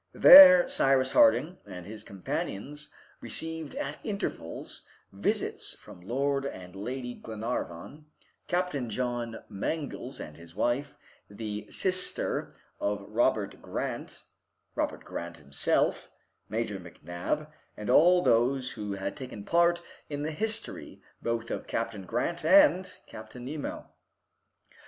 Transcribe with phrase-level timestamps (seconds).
[0.15, 2.89] There Cyrus Harding and his companions
[3.21, 8.05] received at intervals visits from Lord and Lady Glenarvan,
[8.47, 10.97] Captain John Mangles and his wife,
[11.29, 14.23] the sister of Robert Grant,
[14.73, 16.09] Robert Grant himself,
[16.49, 22.07] Major McNab, and all those who had taken part in the history both of Captain
[22.07, 23.87] Grant and Captain Nemo.